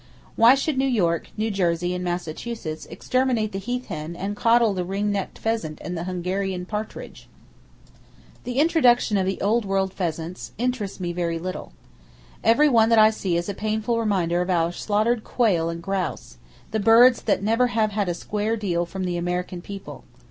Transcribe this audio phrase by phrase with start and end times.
[0.35, 4.35] Why should New York, New Jersey and Massachusetts [Page 327] exterminate the heath hen and
[4.35, 7.29] coddle the ring necked pheasant and the Hungarian partridge?
[8.43, 11.73] The introduction of the old world pheasants interests me very little.
[12.43, 16.79] Every one that I see is a painful reminder of our slaughtered quail and grouse,—the
[16.79, 20.03] birds that never have had a square deal from the American people!